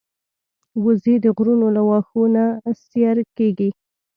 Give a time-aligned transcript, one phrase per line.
[0.83, 2.45] وزې د غرونو له واښو نه
[2.85, 3.69] سیر کېږي